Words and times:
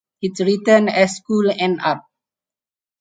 It 0.19 0.39
returned 0.43 0.89
as 0.89 1.17
School 1.17 1.45
nr. 1.51 2.01